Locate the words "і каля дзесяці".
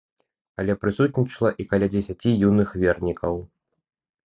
1.65-2.29